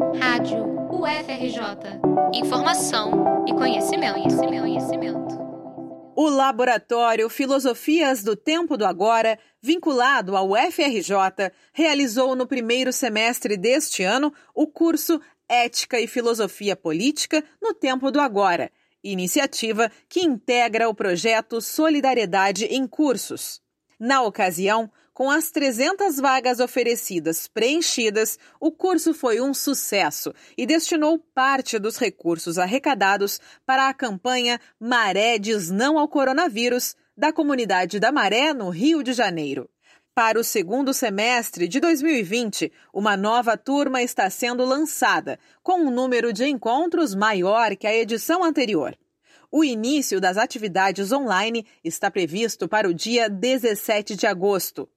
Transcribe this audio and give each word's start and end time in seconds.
Rádio 0.00 0.64
UFRJ. 0.90 2.00
Informação 2.32 3.44
e 3.46 3.52
conhecimento, 3.52 4.14
conhecimento, 4.14 4.60
conhecimento. 4.62 5.38
O 6.16 6.28
Laboratório 6.30 7.28
Filosofias 7.28 8.22
do 8.22 8.34
Tempo 8.34 8.78
do 8.78 8.86
Agora, 8.86 9.38
vinculado 9.60 10.36
ao 10.36 10.52
UFRJ, 10.52 11.52
realizou 11.72 12.34
no 12.34 12.46
primeiro 12.46 12.94
semestre 12.94 13.58
deste 13.58 14.02
ano 14.02 14.32
o 14.54 14.66
curso 14.66 15.20
Ética 15.46 16.00
e 16.00 16.06
Filosofia 16.06 16.74
Política 16.74 17.44
no 17.60 17.74
Tempo 17.74 18.10
do 18.10 18.20
Agora, 18.20 18.72
iniciativa 19.04 19.92
que 20.08 20.20
integra 20.20 20.88
o 20.88 20.94
projeto 20.94 21.60
Solidariedade 21.60 22.64
em 22.64 22.86
Cursos. 22.86 23.60
Na 23.98 24.22
ocasião, 24.22 24.90
com 25.20 25.30
as 25.30 25.50
300 25.50 26.16
vagas 26.16 26.60
oferecidas 26.60 27.46
preenchidas, 27.46 28.38
o 28.58 28.72
curso 28.72 29.12
foi 29.12 29.38
um 29.38 29.52
sucesso 29.52 30.32
e 30.56 30.64
destinou 30.64 31.18
parte 31.18 31.78
dos 31.78 31.98
recursos 31.98 32.56
arrecadados 32.56 33.38
para 33.66 33.90
a 33.90 33.92
campanha 33.92 34.58
Maré 34.80 35.38
diz 35.38 35.70
não 35.70 35.98
ao 35.98 36.08
coronavírus 36.08 36.96
da 37.14 37.34
comunidade 37.34 38.00
da 38.00 38.10
Maré, 38.10 38.54
no 38.54 38.70
Rio 38.70 39.02
de 39.02 39.12
Janeiro. 39.12 39.68
Para 40.14 40.40
o 40.40 40.42
segundo 40.42 40.94
semestre 40.94 41.68
de 41.68 41.80
2020, 41.80 42.72
uma 42.90 43.14
nova 43.14 43.58
turma 43.58 44.02
está 44.02 44.30
sendo 44.30 44.64
lançada, 44.64 45.38
com 45.62 45.82
um 45.82 45.90
número 45.90 46.32
de 46.32 46.46
encontros 46.46 47.14
maior 47.14 47.76
que 47.76 47.86
a 47.86 47.94
edição 47.94 48.42
anterior. 48.42 48.96
O 49.52 49.62
início 49.62 50.18
das 50.18 50.38
atividades 50.38 51.12
online 51.12 51.66
está 51.84 52.10
previsto 52.10 52.66
para 52.66 52.88
o 52.88 52.94
dia 52.94 53.28
17 53.28 54.16
de 54.16 54.26
agosto. 54.26 54.88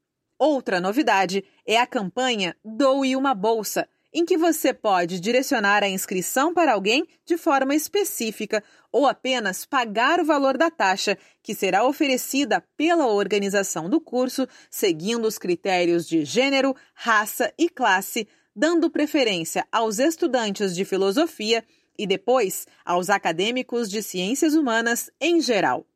Outra 0.46 0.82
novidade 0.82 1.42
é 1.66 1.78
a 1.78 1.88
campanha 1.88 2.54
Doe 2.66 3.16
uma 3.16 3.34
Bolsa, 3.34 3.88
em 4.14 4.26
que 4.26 4.38
você 4.38 4.74
pode 4.74 5.18
direcionar 5.18 5.82
a 5.82 5.88
inscrição 5.88 6.54
para 6.54 6.74
alguém 6.74 7.08
de 7.26 7.38
forma 7.38 7.74
específica 7.74 8.62
ou 8.92 9.08
apenas 9.08 9.66
pagar 9.66 10.20
o 10.20 10.26
valor 10.26 10.58
da 10.58 10.70
taxa, 10.70 11.18
que 11.42 11.56
será 11.56 11.88
oferecida 11.88 12.62
pela 12.76 13.08
organização 13.08 13.90
do 13.90 14.02
curso, 14.02 14.46
seguindo 14.70 15.26
os 15.26 15.38
critérios 15.38 16.06
de 16.06 16.26
gênero, 16.26 16.76
raça 16.94 17.54
e 17.58 17.70
classe, 17.70 18.28
dando 18.54 18.92
preferência 18.92 19.66
aos 19.72 19.98
estudantes 19.98 20.76
de 20.76 20.84
filosofia 20.84 21.64
e 21.98 22.06
depois 22.06 22.68
aos 22.84 23.10
acadêmicos 23.10 23.90
de 23.90 24.04
ciências 24.04 24.56
humanas 24.56 25.10
em 25.22 25.40
geral. 25.40 25.88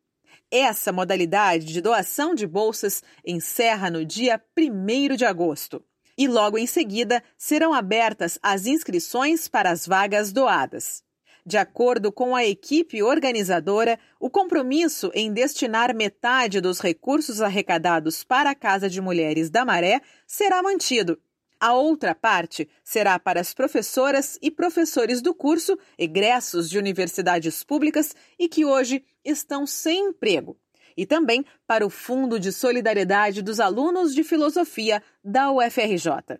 Essa 0.49 0.93
modalidade 0.93 1.65
de 1.65 1.81
doação 1.81 2.33
de 2.33 2.47
bolsas 2.47 3.03
encerra 3.25 3.89
no 3.89 4.05
dia 4.05 4.41
1 4.57 5.15
de 5.15 5.25
agosto. 5.25 5.83
E 6.17 6.27
logo 6.27 6.57
em 6.57 6.65
seguida 6.65 7.21
serão 7.37 7.73
abertas 7.73 8.39
as 8.41 8.65
inscrições 8.65 9.47
para 9.47 9.69
as 9.69 9.85
vagas 9.85 10.31
doadas. 10.31 11.03
De 11.45 11.57
acordo 11.57 12.11
com 12.11 12.35
a 12.35 12.45
equipe 12.45 13.03
organizadora, 13.03 13.99
o 14.19 14.29
compromisso 14.29 15.11
em 15.13 15.31
destinar 15.31 15.95
metade 15.95 16.59
dos 16.59 16.79
recursos 16.79 17.41
arrecadados 17.41 18.23
para 18.23 18.49
a 18.49 18.55
Casa 18.55 18.89
de 18.89 18.99
Mulheres 18.99 19.49
da 19.49 19.63
Maré 19.63 20.01
será 20.25 20.61
mantido 20.61 21.19
a 21.59 21.73
outra 21.73 22.13
parte 22.13 22.69
será 22.83 23.17
para 23.17 23.41
as 23.41 23.51
professoras 23.53 24.37
e 24.41 24.51
professores 24.51 25.21
do 25.21 25.33
curso, 25.33 25.77
egressos 25.97 26.69
de 26.69 26.77
universidades 26.77 27.63
públicas 27.63 28.15
e 28.37 28.47
que 28.47 28.63
hoje 28.63 29.03
estão 29.25 29.65
sem 29.65 30.09
emprego. 30.09 30.55
E 30.95 31.05
também 31.05 31.43
para 31.65 31.85
o 31.85 31.89
Fundo 31.89 32.39
de 32.39 32.51
Solidariedade 32.51 33.41
dos 33.41 33.59
Alunos 33.59 34.13
de 34.15 34.23
Filosofia 34.23 35.03
da 35.23 35.51
UFRJ. 35.51 36.39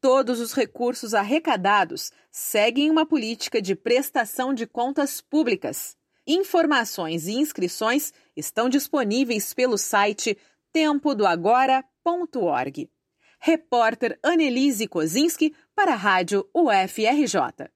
Todos 0.00 0.38
os 0.40 0.52
recursos 0.52 1.14
arrecadados 1.14 2.10
seguem 2.30 2.90
uma 2.90 3.06
política 3.06 3.62
de 3.62 3.76
prestação 3.76 4.52
de 4.52 4.66
contas 4.66 5.20
públicas. 5.20 5.96
Informações 6.26 7.28
e 7.28 7.34
inscrições 7.34 8.12
estão 8.36 8.68
disponíveis 8.68 9.54
pelo 9.54 9.78
site 9.78 10.36
tempodoagora.org. 10.72 12.90
Repórter 13.44 14.20
Annelise 14.22 14.86
Kozinski 14.86 15.52
para 15.74 15.94
a 15.94 15.96
Rádio 15.96 16.48
UFRJ. 16.54 17.72